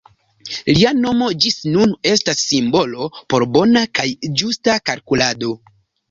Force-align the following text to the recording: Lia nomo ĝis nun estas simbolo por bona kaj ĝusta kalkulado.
Lia 0.75 0.91
nomo 0.99 1.25
ĝis 1.43 1.57
nun 1.75 1.91
estas 2.11 2.41
simbolo 2.43 3.09
por 3.33 3.45
bona 3.57 3.83
kaj 3.99 4.07
ĝusta 4.43 4.79
kalkulado. 4.91 5.51